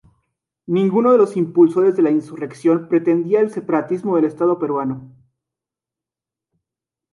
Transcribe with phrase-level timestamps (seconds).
[0.65, 5.11] Ninguno de los impulsores de la insurrección pretendía el separatismo del Estado peruano.